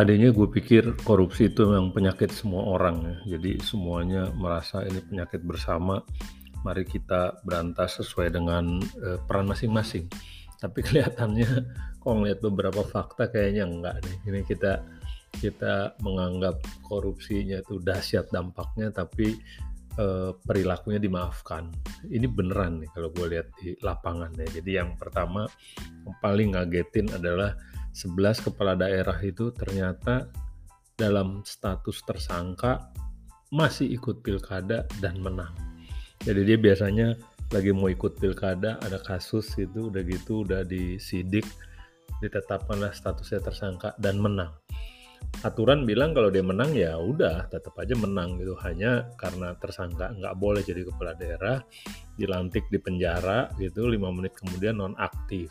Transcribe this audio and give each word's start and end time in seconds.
tadinya 0.00 0.32
gue 0.32 0.48
pikir 0.48 0.96
korupsi 1.04 1.52
itu 1.52 1.68
memang 1.68 1.92
penyakit 1.92 2.32
semua 2.32 2.64
orang 2.72 3.04
ya. 3.04 3.36
Jadi 3.36 3.60
semuanya 3.60 4.32
merasa 4.32 4.80
ini 4.88 4.96
penyakit 5.04 5.44
bersama. 5.44 6.00
Mari 6.64 6.88
kita 6.88 7.44
berantas 7.44 8.00
sesuai 8.00 8.32
dengan 8.32 8.80
uh, 8.80 9.20
peran 9.28 9.52
masing-masing. 9.52 10.08
Tapi 10.56 10.80
kelihatannya 10.88 11.68
kalau 12.00 12.24
ngeliat 12.24 12.40
beberapa 12.40 12.80
fakta 12.80 13.28
kayaknya 13.28 13.68
enggak 13.68 14.00
nih. 14.08 14.16
Ini 14.24 14.40
kita 14.48 14.80
kita 15.36 16.00
menganggap 16.00 16.64
korupsinya 16.88 17.60
itu 17.60 17.76
dahsyat 17.84 18.32
dampaknya, 18.32 18.88
tapi 18.88 19.36
uh, 20.00 20.32
perilakunya 20.48 20.96
dimaafkan. 20.96 21.68
Ini 22.08 22.24
beneran 22.24 22.80
nih 22.80 22.88
kalau 22.96 23.12
gue 23.12 23.36
lihat 23.36 23.52
di 23.60 23.76
lapangan 23.84 24.32
ya. 24.32 24.48
Jadi 24.48 24.80
yang 24.80 24.96
pertama 24.96 25.44
yang 26.08 26.16
paling 26.24 26.56
ngagetin 26.56 27.12
adalah 27.12 27.52
11 27.90 28.46
kepala 28.46 28.78
daerah 28.78 29.16
itu 29.22 29.50
ternyata 29.50 30.30
dalam 30.94 31.42
status 31.42 32.04
tersangka 32.06 32.92
masih 33.50 33.90
ikut 33.90 34.22
pilkada 34.22 34.86
dan 35.02 35.18
menang. 35.18 35.50
Jadi 36.22 36.44
dia 36.46 36.58
biasanya 36.60 37.16
lagi 37.50 37.74
mau 37.74 37.90
ikut 37.90 38.20
pilkada 38.22 38.78
ada 38.78 39.02
kasus 39.02 39.50
itu 39.58 39.90
udah 39.90 40.02
gitu 40.06 40.46
udah 40.46 40.62
disidik 40.62 41.42
ditetapkanlah 42.22 42.94
statusnya 42.94 43.42
tersangka 43.42 43.96
dan 43.98 44.22
menang. 44.22 44.54
Aturan 45.40 45.88
bilang 45.88 46.12
kalau 46.12 46.28
dia 46.28 46.44
menang 46.44 46.76
ya 46.76 47.00
udah 47.00 47.48
tetap 47.48 47.72
aja 47.80 47.96
menang 47.96 48.36
gitu 48.36 48.52
hanya 48.60 49.08
karena 49.16 49.56
tersangka 49.56 50.12
nggak 50.12 50.36
boleh 50.36 50.60
jadi 50.60 50.84
kepala 50.84 51.16
daerah 51.16 51.64
dilantik 52.20 52.68
di 52.68 52.76
penjara 52.76 53.48
gitu 53.56 53.88
lima 53.88 54.12
menit 54.12 54.36
kemudian 54.36 54.76
non 54.76 54.92
aktif 55.00 55.48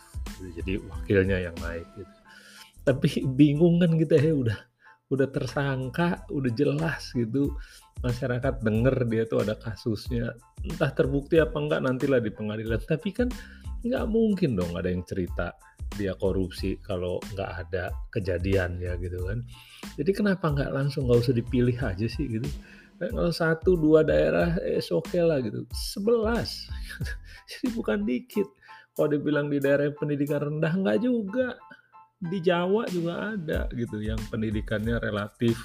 jadi 0.62 0.78
wakilnya 0.84 1.38
yang 1.50 1.58
naik 1.58 1.90
gitu 1.98 2.19
tapi 2.90 3.22
bingung 3.38 3.78
kan 3.78 3.94
kita 3.94 4.18
ya 4.18 4.34
udah 4.34 4.60
udah 5.14 5.28
tersangka 5.30 6.26
udah 6.34 6.52
jelas 6.58 7.14
gitu. 7.14 7.54
Masyarakat 8.02 8.66
denger 8.66 8.96
dia 9.06 9.24
tuh 9.30 9.46
ada 9.46 9.54
kasusnya. 9.54 10.34
Entah 10.66 10.90
terbukti 10.90 11.38
apa 11.38 11.54
enggak 11.62 11.86
nantilah 11.86 12.18
di 12.18 12.34
pengadilan. 12.34 12.82
Tapi 12.82 13.10
kan 13.14 13.30
nggak 13.86 14.06
mungkin 14.10 14.58
dong 14.58 14.74
ada 14.74 14.90
yang 14.90 15.06
cerita 15.06 15.54
dia 15.98 16.14
korupsi 16.18 16.78
kalau 16.82 17.18
nggak 17.34 17.52
ada 17.68 17.94
kejadian 18.10 18.82
ya 18.82 18.98
gitu 18.98 19.22
kan. 19.22 19.46
Jadi 19.98 20.12
kenapa 20.14 20.50
nggak 20.50 20.74
langsung 20.74 21.06
nggak 21.06 21.30
usah 21.30 21.36
dipilih 21.38 21.78
aja 21.78 22.08
sih 22.10 22.26
gitu. 22.26 22.50
Kalau 23.00 23.32
satu 23.32 23.80
dua 23.80 24.04
daerah 24.04 24.58
eh 24.66 24.82
oke 24.82 25.14
okay 25.14 25.22
lah 25.22 25.38
gitu. 25.46 25.66
Sebelas. 25.74 26.70
Jadi 27.50 27.68
bukan 27.74 28.02
dikit. 28.06 28.50
Kalau 28.98 29.16
dibilang 29.16 29.48
di 29.48 29.64
daerah 29.64 29.88
pendidikan 29.96 30.44
rendah 30.44 30.74
nggak 30.76 31.00
juga 31.00 31.56
di 32.20 32.44
Jawa 32.44 32.84
juga 32.92 33.32
ada 33.36 33.72
gitu 33.72 34.04
yang 34.04 34.20
pendidikannya 34.28 35.00
relatif 35.00 35.56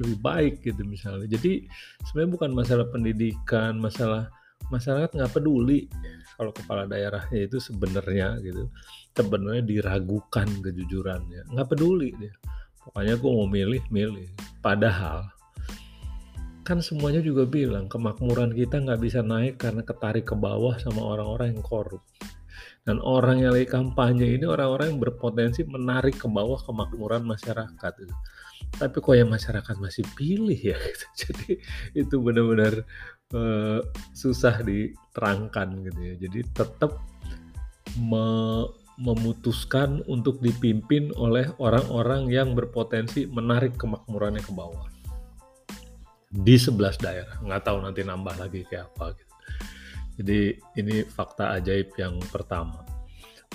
lebih 0.00 0.18
baik 0.24 0.54
gitu 0.64 0.82
misalnya. 0.88 1.28
Jadi 1.28 1.68
sebenarnya 2.08 2.32
bukan 2.32 2.50
masalah 2.56 2.86
pendidikan, 2.88 3.78
masalah 3.78 4.32
masyarakat 4.72 5.12
nggak 5.12 5.32
peduli 5.36 5.86
kalau 6.34 6.50
kepala 6.50 6.88
daerahnya 6.88 7.46
itu 7.46 7.60
sebenarnya 7.60 8.40
gitu. 8.40 8.72
Sebenarnya 9.14 9.62
diragukan 9.62 10.48
kejujurannya 10.64 11.52
nggak 11.52 11.68
peduli 11.68 12.10
dia. 12.16 12.34
Pokoknya 12.84 13.14
gue 13.20 13.30
mau 13.30 13.48
milih 13.48 13.82
milih. 13.92 14.28
Padahal 14.64 15.28
kan 16.64 16.80
semuanya 16.80 17.20
juga 17.20 17.44
bilang 17.44 17.92
kemakmuran 17.92 18.56
kita 18.56 18.80
nggak 18.80 19.00
bisa 19.04 19.20
naik 19.20 19.60
karena 19.60 19.84
ketarik 19.84 20.24
ke 20.24 20.32
bawah 20.32 20.72
sama 20.80 21.04
orang-orang 21.04 21.52
yang 21.52 21.60
korup 21.60 22.00
dan 22.84 23.00
orang 23.00 23.40
yang 23.40 23.56
lagi 23.56 23.68
kampanye 23.68 24.36
ini 24.36 24.44
orang-orang 24.44 24.94
yang 24.94 25.00
berpotensi 25.00 25.64
menarik 25.64 26.20
ke 26.20 26.28
bawah 26.28 26.60
kemakmuran 26.62 27.24
masyarakat. 27.24 27.92
Gitu. 27.96 28.14
Tapi 28.76 28.96
kok 28.98 29.14
yang 29.16 29.30
masyarakat 29.32 29.76
masih 29.80 30.04
pilih 30.18 30.56
ya, 30.56 30.76
gitu. 30.88 31.06
jadi 31.24 31.48
itu 31.94 32.14
benar-benar 32.20 32.84
uh, 33.32 33.80
susah 34.12 34.60
diterangkan 34.62 35.68
gitu 35.90 36.00
ya. 36.00 36.14
Jadi 36.28 36.40
tetap 36.52 37.00
me 37.98 38.26
memutuskan 38.94 40.06
untuk 40.06 40.38
dipimpin 40.38 41.10
oleh 41.18 41.50
orang-orang 41.58 42.30
yang 42.30 42.54
berpotensi 42.54 43.26
menarik 43.26 43.74
kemakmurannya 43.74 44.38
ke 44.38 44.54
bawah 44.54 44.86
di 46.30 46.54
11 46.58 46.98
daerah. 46.98 47.36
Nggak 47.42 47.62
tahu 47.66 47.78
nanti 47.82 48.02
nambah 48.02 48.34
lagi 48.38 48.66
kayak 48.66 48.90
apa 48.94 49.14
gitu. 49.18 49.34
Jadi 50.14 50.54
ini 50.78 51.02
fakta 51.06 51.58
ajaib 51.58 51.94
yang 51.98 52.18
pertama. 52.30 52.86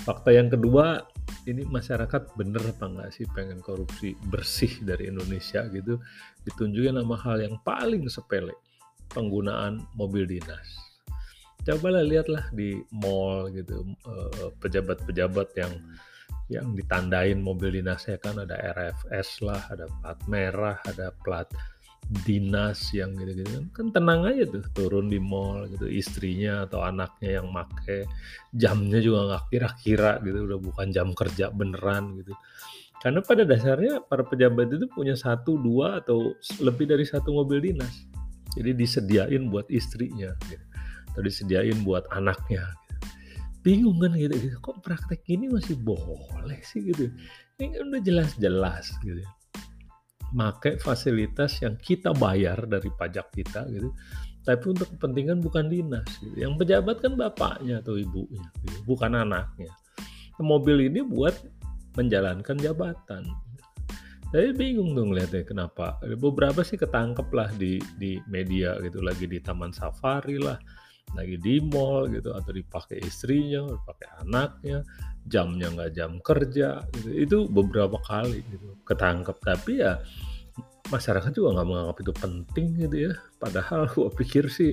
Fakta 0.00 0.32
yang 0.32 0.48
kedua, 0.48 1.04
ini 1.44 1.64
masyarakat 1.64 2.36
bener 2.36 2.60
apa 2.72 2.84
enggak 2.88 3.10
sih 3.12 3.24
pengen 3.32 3.60
korupsi 3.60 4.16
bersih 4.28 4.72
dari 4.84 5.08
Indonesia 5.08 5.64
gitu. 5.68 6.00
Ditunjukin 6.44 6.96
sama 6.96 7.16
hal 7.20 7.44
yang 7.44 7.56
paling 7.64 8.08
sepele, 8.08 8.56
penggunaan 9.12 9.84
mobil 9.96 10.24
dinas. 10.24 10.68
Cobalah 11.60 12.00
lihatlah 12.00 12.48
di 12.56 12.80
mall 12.96 13.52
gitu, 13.52 13.84
eh, 13.84 14.48
pejabat-pejabat 14.64 15.48
yang 15.60 15.72
yang 16.50 16.74
ditandain 16.74 17.38
mobil 17.38 17.78
dinasnya 17.78 18.18
kan 18.18 18.42
ada 18.42 18.58
RFS 18.58 19.38
lah, 19.46 19.62
ada 19.70 19.86
plat 20.02 20.18
merah, 20.26 20.76
ada 20.82 21.14
plat 21.22 21.46
dinas 22.10 22.90
yang 22.90 23.14
gitu-gitu 23.14 23.70
kan, 23.70 23.94
tenang 23.94 24.26
aja 24.26 24.42
tuh 24.50 24.66
turun 24.74 25.06
di 25.06 25.22
mall 25.22 25.70
gitu 25.70 25.86
istrinya 25.86 26.66
atau 26.66 26.82
anaknya 26.82 27.38
yang 27.38 27.54
make 27.54 28.02
jamnya 28.50 28.98
juga 28.98 29.20
nggak 29.30 29.44
kira-kira 29.54 30.18
gitu 30.26 30.42
udah 30.50 30.58
bukan 30.58 30.90
jam 30.90 31.14
kerja 31.14 31.54
beneran 31.54 32.18
gitu 32.18 32.34
karena 32.98 33.22
pada 33.22 33.46
dasarnya 33.46 34.02
para 34.10 34.26
pejabat 34.26 34.74
itu 34.74 34.90
punya 34.90 35.14
satu 35.14 35.54
dua 35.62 36.02
atau 36.02 36.34
lebih 36.58 36.90
dari 36.90 37.06
satu 37.06 37.30
mobil 37.30 37.62
dinas 37.62 38.10
jadi 38.58 38.74
disediain 38.74 39.46
buat 39.46 39.70
istrinya 39.70 40.34
gitu. 40.50 40.66
atau 41.14 41.22
disediain 41.22 41.78
buat 41.86 42.10
anaknya 42.10 42.66
gitu. 42.90 43.06
bingung 43.62 44.02
kan 44.02 44.18
gitu, 44.18 44.34
gitu 44.34 44.58
kok 44.58 44.82
praktek 44.82 45.22
ini 45.30 45.46
masih 45.46 45.78
boleh 45.78 46.58
sih 46.66 46.82
gitu 46.90 47.06
ini 47.62 47.70
kan 47.70 47.86
udah 47.86 48.02
jelas-jelas 48.02 48.98
gitu 49.06 49.22
pakai 50.30 50.78
fasilitas 50.78 51.58
yang 51.62 51.74
kita 51.78 52.14
bayar 52.14 52.66
dari 52.66 52.90
pajak 52.94 53.34
kita 53.34 53.66
gitu. 53.70 53.90
Tapi 54.40 54.64
untuk 54.72 54.88
kepentingan 54.96 55.44
bukan 55.44 55.68
dinas 55.68 56.08
gitu. 56.24 56.32
yang 56.40 56.56
pejabat 56.56 57.04
kan 57.04 57.12
bapaknya 57.12 57.84
atau 57.84 58.00
ibunya 58.00 58.40
gitu. 58.64 58.76
bukan 58.88 59.12
anaknya. 59.12 59.68
Mobil 60.40 60.88
ini 60.88 61.04
buat 61.04 61.36
menjalankan 62.00 62.56
jabatan. 62.56 63.28
Saya 64.30 64.54
bingung 64.56 64.96
dong 64.96 65.12
lihatnya 65.12 65.44
kenapa. 65.44 66.00
Beberapa 66.16 66.64
sih 66.64 66.80
ketangkep 66.80 67.28
lah 67.34 67.50
di 67.52 67.76
di 68.00 68.16
media 68.30 68.78
gitu. 68.80 69.04
Lagi 69.04 69.28
di 69.28 69.42
taman 69.42 69.74
safari 69.74 70.40
lah 70.40 70.56
lagi 71.14 71.36
di 71.42 71.58
mall 71.58 72.06
gitu 72.10 72.30
atau 72.30 72.50
dipakai 72.54 73.02
istrinya, 73.02 73.66
dipakai 73.66 74.08
anaknya, 74.22 74.86
jamnya 75.26 75.68
nggak 75.74 75.92
jam 75.94 76.12
kerja 76.22 76.86
gitu. 76.94 77.08
Itu 77.10 77.36
beberapa 77.50 77.98
kali 77.98 78.40
gitu 78.46 78.78
ketangkep 78.86 79.36
tapi 79.42 79.82
ya 79.82 79.98
masyarakat 80.90 81.30
juga 81.30 81.60
nggak 81.60 81.68
menganggap 81.68 81.98
itu 82.02 82.12
penting 82.14 82.66
gitu 82.86 82.96
ya. 83.10 83.12
Padahal 83.42 83.86
gue 83.92 84.10
pikir 84.22 84.46
sih 84.50 84.70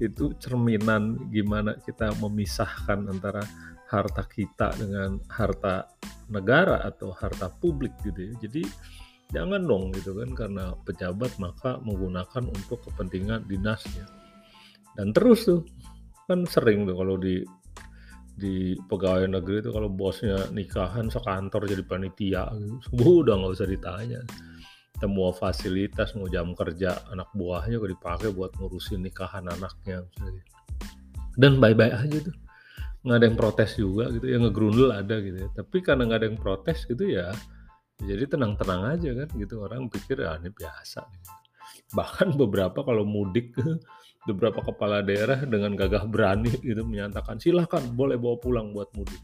itu 0.00 0.32
cerminan 0.40 1.28
gimana 1.28 1.76
kita 1.84 2.16
memisahkan 2.20 3.08
antara 3.08 3.44
harta 3.88 4.24
kita 4.26 4.74
dengan 4.80 5.20
harta 5.28 5.86
negara 6.32 6.80
atau 6.82 7.12
harta 7.12 7.52
publik 7.60 7.92
gitu 8.00 8.32
ya. 8.32 8.32
Jadi 8.40 8.62
jangan 9.32 9.64
dong 9.68 9.92
gitu 9.92 10.16
kan 10.16 10.30
karena 10.32 10.64
pejabat 10.84 11.36
maka 11.36 11.76
menggunakan 11.84 12.44
untuk 12.48 12.80
kepentingan 12.88 13.44
dinasnya 13.48 14.23
dan 14.94 15.14
terus 15.14 15.46
tuh 15.46 15.62
kan 16.26 16.46
sering 16.48 16.88
tuh 16.88 16.96
kalau 16.96 17.20
di 17.20 17.44
di 18.34 18.74
pegawai 18.90 19.30
negeri 19.30 19.62
itu 19.62 19.70
kalau 19.70 19.86
bosnya 19.86 20.50
nikahan 20.50 21.06
sekantor 21.06 21.70
jadi 21.70 21.86
panitia 21.86 22.50
gitu 22.90 23.22
udah 23.22 23.38
nggak 23.38 23.54
usah 23.54 23.68
ditanya 23.70 24.20
semua 24.98 25.30
fasilitas 25.34 26.14
mau 26.18 26.26
jam 26.30 26.54
kerja 26.54 26.98
anak 27.14 27.30
buahnya 27.34 27.78
juga 27.78 27.88
dipakai 27.94 28.30
buat 28.34 28.54
ngurusin 28.58 29.06
nikahan 29.06 29.46
anaknya 29.46 30.02
misalnya. 30.06 30.42
dan 31.38 31.52
bye-bye 31.62 31.94
aja 31.94 32.18
tuh 32.26 32.36
nggak 33.04 33.16
ada 33.20 33.26
yang 33.28 33.38
protes 33.38 33.70
juga 33.76 34.04
gitu 34.16 34.26
yang 34.32 34.42
ngegrundel 34.48 34.90
ada 34.90 35.16
gitu 35.20 35.38
ya 35.44 35.48
tapi 35.52 35.76
karena 35.84 36.02
nggak 36.08 36.18
ada 36.24 36.28
yang 36.32 36.40
protes 36.40 36.78
gitu 36.88 37.04
ya 37.04 37.28
jadi 38.00 38.24
tenang-tenang 38.26 38.98
aja 38.98 39.10
kan 39.14 39.28
gitu 39.38 39.54
orang 39.62 39.86
pikir 39.86 40.24
ah 40.26 40.40
ini 40.40 40.50
biasa 40.50 41.04
gitu. 41.06 41.32
bahkan 41.94 42.32
beberapa 42.34 42.80
kalau 42.82 43.04
mudik 43.06 43.54
beberapa 44.24 44.64
kepala 44.64 45.04
daerah 45.04 45.40
dengan 45.44 45.76
gagah 45.76 46.08
berani 46.08 46.52
itu 46.64 46.80
menyatakan 46.80 47.36
silahkan 47.36 47.84
boleh 47.92 48.16
bawa 48.16 48.36
pulang 48.40 48.72
buat 48.72 48.88
mudik. 48.96 49.20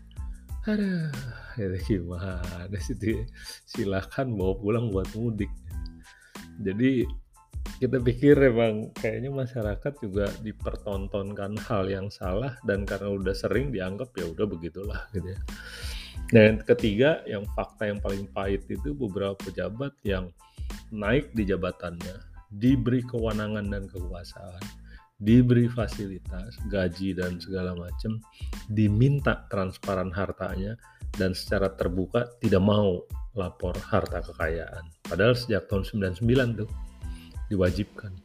Ada, 0.69 1.09
itu 1.57 2.05
gimana 2.05 2.77
sih 2.77 2.97
dia? 2.97 3.25
Silahkan 3.65 4.29
bawa 4.29 4.53
pulang 4.61 4.93
buat 4.93 5.09
mudik. 5.17 5.49
Jadi 6.61 7.09
kita 7.81 7.97
pikir 7.97 8.37
emang 8.37 8.93
kayaknya 8.93 9.33
masyarakat 9.33 9.93
juga 10.05 10.29
dipertontonkan 10.45 11.57
hal 11.65 11.89
yang 11.89 12.13
salah 12.13 12.61
dan 12.69 12.85
karena 12.85 13.17
udah 13.17 13.33
sering 13.33 13.73
dianggap 13.73 14.13
ya 14.21 14.29
udah 14.29 14.45
begitulah 14.45 15.01
gitu 15.17 15.33
ya. 15.33 15.41
Dan 16.31 16.63
ketiga, 16.63 17.25
yang 17.27 17.43
fakta 17.57 17.91
yang 17.91 17.99
paling 17.99 18.29
pahit 18.31 18.63
itu 18.71 18.95
beberapa 18.95 19.35
pejabat 19.41 19.97
yang 20.07 20.31
naik 20.95 21.35
di 21.35 21.43
jabatannya, 21.43 22.23
diberi 22.55 23.03
kewenangan 23.03 23.67
dan 23.67 23.91
kekuasaan, 23.91 24.63
diberi 25.21 25.69
fasilitas, 25.69 26.57
gaji 26.73 27.13
dan 27.13 27.37
segala 27.37 27.77
macam, 27.77 28.17
diminta 28.73 29.45
transparan 29.53 30.09
hartanya 30.11 30.81
dan 31.15 31.37
secara 31.37 31.77
terbuka 31.77 32.27
tidak 32.41 32.65
mau 32.65 33.05
lapor 33.37 33.77
harta 33.79 34.25
kekayaan. 34.25 34.89
Padahal 35.05 35.37
sejak 35.37 35.69
tahun 35.69 35.87
99 35.87 36.65
tuh 36.65 36.69
diwajibkan. 37.53 38.17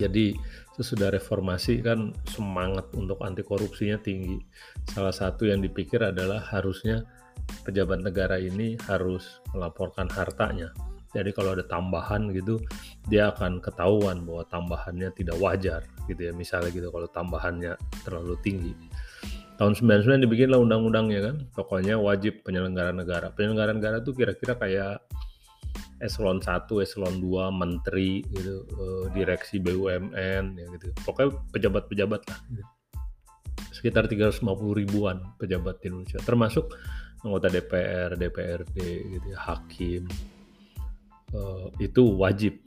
Jadi 0.00 0.32
sesudah 0.80 1.12
reformasi 1.12 1.84
kan 1.84 2.16
semangat 2.24 2.88
untuk 2.96 3.20
anti 3.20 3.44
korupsinya 3.44 4.00
tinggi. 4.00 4.40
Salah 4.88 5.12
satu 5.12 5.44
yang 5.44 5.60
dipikir 5.60 6.00
adalah 6.00 6.40
harusnya 6.40 7.04
pejabat 7.66 8.00
negara 8.00 8.40
ini 8.40 8.80
harus 8.88 9.44
melaporkan 9.52 10.08
hartanya. 10.08 10.72
Jadi 11.10 11.30
kalau 11.34 11.58
ada 11.58 11.66
tambahan 11.66 12.30
gitu, 12.30 12.62
dia 13.10 13.34
akan 13.34 13.58
ketahuan 13.58 14.22
bahwa 14.22 14.46
tambahannya 14.46 15.10
tidak 15.18 15.36
wajar 15.42 15.82
gitu 16.06 16.30
ya. 16.30 16.32
Misalnya 16.32 16.70
gitu 16.70 16.88
kalau 16.94 17.10
tambahannya 17.10 17.74
terlalu 18.06 18.38
tinggi. 18.46 18.72
Tahun 19.58 19.76
99 19.76 20.24
dibikinlah 20.24 20.56
undang-undangnya 20.62 21.20
kan. 21.20 21.36
Pokoknya 21.52 21.98
wajib 21.98 22.46
penyelenggara 22.46 22.94
negara. 22.94 23.28
Penyelenggara 23.34 23.74
negara 23.76 24.00
tuh 24.00 24.14
kira-kira 24.16 24.56
kayak 24.56 25.04
eselon 26.00 26.40
1, 26.40 26.64
eselon 26.80 27.20
2, 27.20 27.52
menteri 27.52 28.24
gitu, 28.32 28.64
uh, 28.72 29.04
direksi 29.12 29.60
BUMN 29.60 30.44
ya 30.56 30.66
gitu. 30.80 30.88
Pokoknya 31.04 31.36
pejabat-pejabat 31.52 32.22
lah 32.24 32.40
gitu. 32.48 32.64
Sekitar 33.70 34.08
350 34.08 34.80
ribuan 34.80 35.20
pejabat 35.36 35.80
di 35.84 35.92
Indonesia, 35.92 36.20
termasuk 36.24 36.72
anggota 37.20 37.52
DPR, 37.52 38.16
DPRD 38.16 38.76
gitu 39.12 39.26
ya, 39.28 39.38
hakim. 39.40 40.08
Uh, 41.30 41.70
itu 41.78 42.02
wajib 42.18 42.58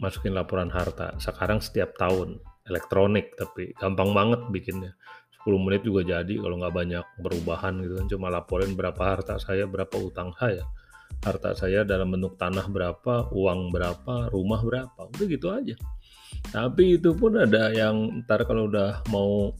masukin 0.00 0.32
laporan 0.32 0.72
harta. 0.72 1.12
Sekarang 1.20 1.60
setiap 1.60 1.92
tahun 2.00 2.40
elektronik 2.68 3.36
tapi 3.36 3.76
gampang 3.76 4.16
banget 4.16 4.40
bikinnya. 4.48 4.92
10 5.44 5.64
menit 5.64 5.86
juga 5.86 6.02
jadi 6.04 6.34
kalau 6.40 6.60
nggak 6.60 6.74
banyak 6.74 7.04
perubahan 7.24 7.80
gitu 7.80 7.94
kan 7.96 8.06
cuma 8.10 8.26
laporin 8.28 8.74
berapa 8.74 8.98
harta 8.98 9.38
saya 9.38 9.64
berapa 9.70 9.94
utang 9.96 10.34
saya 10.34 10.66
harta 11.24 11.50
saya 11.56 11.82
dalam 11.82 12.14
bentuk 12.14 12.38
tanah 12.38 12.70
berapa, 12.70 13.30
uang 13.34 13.74
berapa, 13.74 14.30
rumah 14.30 14.60
berapa, 14.62 15.00
udah 15.10 15.26
gitu 15.26 15.50
aja. 15.50 15.74
Tapi 16.54 17.00
itu 17.00 17.10
pun 17.16 17.34
ada 17.34 17.74
yang 17.74 18.22
ntar 18.24 18.46
kalau 18.46 18.70
udah 18.70 19.02
mau 19.10 19.50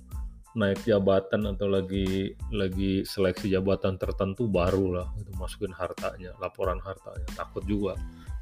naik 0.54 0.82
jabatan 0.86 1.54
atau 1.54 1.70
lagi 1.70 2.34
lagi 2.50 3.06
seleksi 3.06 3.52
jabatan 3.52 3.94
tertentu 3.94 4.50
baru 4.50 5.02
lah 5.02 5.08
itu 5.18 5.30
masukin 5.34 5.74
hartanya, 5.74 6.34
laporan 6.38 6.78
hartanya. 6.78 7.26
Takut 7.34 7.64
juga 7.66 7.98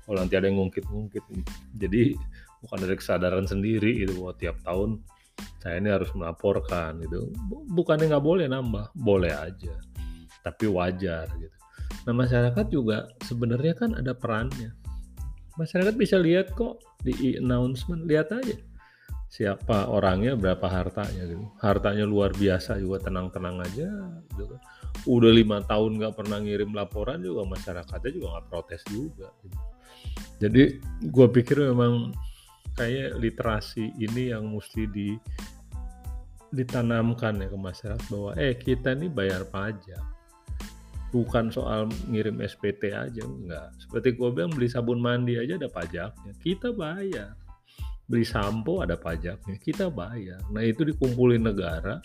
kalau 0.06 0.16
nanti 0.22 0.34
ada 0.38 0.46
yang 0.46 0.62
ngungkit-ngungkit. 0.62 1.22
Jadi 1.76 2.14
bukan 2.62 2.78
dari 2.80 2.96
kesadaran 2.96 3.44
sendiri 3.44 4.06
itu 4.06 4.14
bahwa 4.16 4.34
tiap 4.38 4.56
tahun 4.62 5.02
saya 5.60 5.82
ini 5.82 5.90
harus 5.90 6.08
melaporkan 6.14 7.02
gitu. 7.02 7.34
Bukannya 7.74 8.08
nggak 8.08 8.24
boleh 8.24 8.46
nambah, 8.46 8.94
boleh 8.94 9.34
aja. 9.34 9.74
Tapi 10.46 10.70
wajar 10.70 11.26
gitu 11.42 11.56
Nah 12.06 12.14
masyarakat 12.14 12.66
juga 12.70 13.10
sebenarnya 13.26 13.74
kan 13.74 13.98
ada 13.98 14.14
perannya. 14.14 14.70
Masyarakat 15.58 15.94
bisa 15.98 16.22
lihat 16.22 16.54
kok 16.54 16.78
di 17.02 17.34
announcement, 17.34 18.06
lihat 18.06 18.30
aja 18.30 18.54
siapa 19.26 19.90
orangnya, 19.90 20.38
berapa 20.38 20.62
hartanya 20.70 21.26
gitu. 21.26 21.42
Hartanya 21.58 22.06
luar 22.06 22.30
biasa 22.30 22.78
juga 22.78 23.10
tenang-tenang 23.10 23.58
aja 23.58 23.90
gitu 24.32 24.54
kan. 24.54 24.60
Udah 25.02 25.32
lima 25.34 25.58
tahun 25.66 25.98
nggak 25.98 26.14
pernah 26.14 26.38
ngirim 26.38 26.70
laporan 26.70 27.20
juga 27.20 27.42
masyarakatnya 27.42 28.10
juga 28.14 28.26
nggak 28.38 28.46
protes 28.46 28.82
juga. 28.86 29.28
Gitu. 29.42 29.56
Jadi 30.36 30.78
gue 31.08 31.26
pikir 31.32 31.64
memang 31.72 32.12
kayak 32.76 33.16
literasi 33.16 33.96
ini 33.96 34.36
yang 34.36 34.52
mesti 34.52 34.84
di 34.92 35.16
ditanamkan 36.52 37.40
ya 37.40 37.48
ke 37.48 37.58
masyarakat 37.58 38.06
bahwa 38.12 38.30
eh 38.36 38.54
kita 38.54 38.92
ini 38.94 39.08
bayar 39.08 39.48
pajak. 39.48 40.00
Bukan 41.10 41.48
soal 41.48 41.88
ngirim 42.12 42.44
SPT 42.44 42.92
aja 42.92 43.22
enggak. 43.24 43.72
Seperti 43.80 44.12
gue 44.12 44.28
bilang 44.28 44.52
beli 44.52 44.68
sabun 44.68 45.00
mandi 45.00 45.40
aja 45.40 45.56
ada 45.56 45.72
pajaknya. 45.72 46.32
Kita 46.36 46.76
bayar. 46.76 47.32
Beli 48.06 48.22
sampo 48.22 48.84
ada 48.84 48.94
pajaknya 48.94 49.56
kita 49.58 49.88
bayar. 49.88 50.38
Nah 50.52 50.62
itu 50.62 50.84
dikumpulin 50.84 51.42
negara 51.42 51.98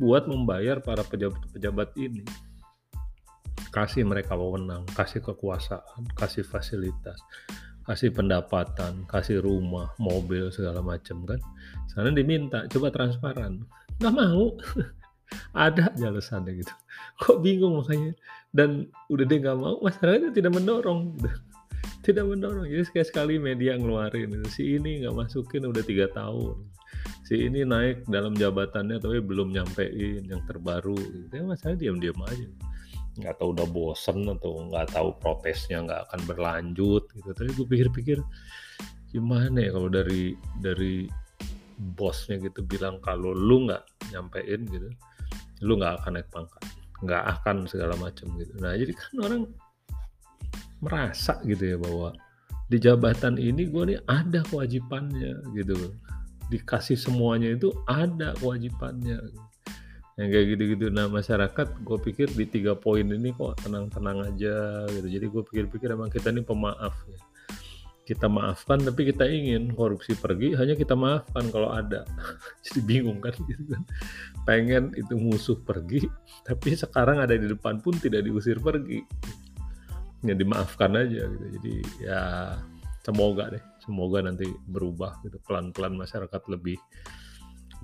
buat 0.00 0.24
membayar 0.24 0.80
para 0.80 1.04
pejabat-pejabat 1.04 1.94
ini 2.00 2.24
kasih 3.68 4.04
mereka 4.08 4.34
wewenang 4.34 4.88
kasih 4.96 5.20
kekuasaan 5.20 6.08
kasih 6.16 6.44
fasilitas 6.44 7.20
kasih 7.88 8.12
pendapatan 8.12 9.08
kasih 9.08 9.40
rumah 9.40 9.96
mobil 9.96 10.52
segala 10.52 10.84
macam 10.84 11.24
kan? 11.24 11.40
Sana 11.88 12.12
diminta 12.12 12.68
coba 12.68 12.92
transparan. 12.92 13.64
Nggak 13.96 14.12
mau. 14.12 14.52
Ada 15.56 15.96
aja 15.96 16.12
alasannya 16.12 16.60
gitu. 16.60 16.72
Kok 17.24 17.40
bingung 17.40 17.80
makanya? 17.80 18.12
Dan 18.52 18.92
udah 19.08 19.24
dia 19.24 19.40
nggak 19.40 19.56
mau 19.56 19.80
masyarakatnya 19.80 20.36
tidak 20.36 20.52
mendorong. 20.52 21.16
Tidak 22.04 22.24
mendorong. 22.24 22.64
Jadi 22.68 22.84
sekali 22.88 23.04
sekali 23.04 23.34
media 23.36 23.76
ngeluarin 23.76 24.32
gitu. 24.32 24.48
si 24.48 24.62
ini 24.80 25.04
nggak 25.04 25.12
masukin 25.12 25.68
udah 25.68 25.84
tiga 25.84 26.08
tahun. 26.12 26.56
Si 27.28 27.36
ini 27.36 27.68
naik 27.68 28.08
dalam 28.08 28.32
jabatannya 28.32 28.96
tapi 28.96 29.20
belum 29.20 29.52
nyampein 29.52 30.24
yang 30.24 30.40
terbaru. 30.48 30.96
Gitu. 30.96 31.28
Ya 31.36 31.44
masalah 31.44 31.76
diam-diam 31.76 32.16
aja 32.24 32.48
nggak 33.18 33.34
tahu 33.42 33.50
udah 33.54 33.66
bosen 33.66 34.24
atau 34.30 34.62
nggak 34.70 34.94
tahu 34.94 35.08
protesnya 35.18 35.82
nggak 35.82 36.00
akan 36.08 36.20
berlanjut 36.30 37.04
gitu. 37.12 37.30
Tapi 37.34 37.50
gue 37.52 37.66
pikir-pikir 37.66 38.18
gimana 39.10 39.58
ya 39.58 39.70
kalau 39.72 39.88
dari 39.88 40.36
dari 40.60 41.08
bosnya 41.98 42.36
gitu 42.42 42.60
bilang 42.66 43.00
kalau 43.00 43.32
lu 43.32 43.70
nggak 43.70 43.82
nyampein 44.12 44.66
gitu 44.68 44.90
lu 45.64 45.78
nggak 45.78 46.02
akan 46.02 46.18
naik 46.18 46.28
pangkat 46.30 46.62
nggak 47.02 47.24
akan 47.38 47.56
segala 47.70 47.94
macam 47.98 48.26
gitu. 48.38 48.54
Nah 48.58 48.74
jadi 48.74 48.90
kan 48.94 49.14
orang 49.22 49.42
merasa 50.82 51.38
gitu 51.46 51.74
ya 51.74 51.76
bahwa 51.78 52.14
di 52.68 52.78
jabatan 52.78 53.38
ini 53.38 53.70
gue 53.70 53.94
nih 53.94 54.00
ada 54.10 54.42
kewajibannya 54.50 55.42
gitu. 55.54 55.94
Dikasih 56.50 56.98
semuanya 56.98 57.54
itu 57.54 57.70
ada 57.86 58.34
kewajibannya 58.38 59.20
yang 60.18 60.28
kayak 60.34 60.46
gitu-gitu. 60.58 60.86
Nah 60.90 61.06
masyarakat 61.06 61.78
gue 61.86 61.98
pikir 62.02 62.26
di 62.34 62.44
tiga 62.50 62.74
poin 62.74 63.06
ini 63.06 63.30
kok 63.30 63.62
tenang-tenang 63.62 64.26
aja 64.26 64.84
gitu. 64.90 65.06
Jadi 65.06 65.26
gue 65.30 65.42
pikir-pikir 65.46 65.94
emang 65.94 66.10
kita 66.10 66.34
ini 66.34 66.42
pemaaf 66.42 66.94
ya. 67.06 67.22
Kita 68.02 68.26
maafkan 68.26 68.82
tapi 68.82 69.14
kita 69.14 69.28
ingin 69.30 69.70
korupsi 69.78 70.18
pergi 70.18 70.58
hanya 70.58 70.74
kita 70.74 70.98
maafkan 70.98 71.46
kalau 71.54 71.70
ada. 71.70 72.02
Jadi 72.66 72.82
bingung 72.82 73.22
kan 73.22 73.30
gitu 73.46 73.62
kan. 73.70 73.82
Pengen 74.42 74.90
itu 74.98 75.14
musuh 75.14 75.54
pergi 75.62 76.02
tapi 76.42 76.74
sekarang 76.74 77.22
ada 77.22 77.38
di 77.38 77.46
depan 77.46 77.78
pun 77.78 77.94
tidak 77.94 78.26
diusir 78.26 78.58
pergi. 78.58 79.06
Ya 80.26 80.34
dimaafkan 80.34 80.98
aja 80.98 81.30
gitu. 81.30 81.46
Jadi 81.62 81.74
ya 82.02 82.20
semoga 83.06 83.54
deh. 83.54 83.62
Semoga 83.86 84.18
nanti 84.26 84.50
berubah 84.66 85.22
gitu. 85.22 85.38
Pelan-pelan 85.46 85.94
masyarakat 85.94 86.42
lebih 86.50 86.74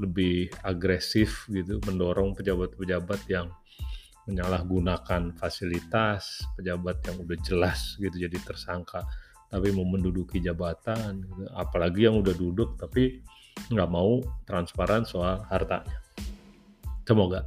lebih 0.00 0.50
agresif 0.66 1.46
gitu 1.50 1.78
mendorong 1.86 2.34
pejabat-pejabat 2.34 3.20
yang 3.30 3.46
menyalahgunakan 4.24 5.36
fasilitas 5.36 6.42
pejabat 6.56 7.04
yang 7.04 7.16
udah 7.20 7.38
jelas 7.44 7.94
gitu 8.00 8.16
jadi 8.16 8.38
tersangka 8.40 9.04
tapi 9.52 9.70
mau 9.70 9.86
menduduki 9.86 10.40
jabatan 10.42 11.22
gitu. 11.22 11.44
apalagi 11.54 12.08
yang 12.08 12.18
udah 12.18 12.34
duduk 12.34 12.74
tapi 12.80 13.22
nggak 13.70 13.90
mau 13.90 14.18
transparan 14.48 15.06
soal 15.06 15.44
hartanya 15.46 16.00
semoga 17.06 17.46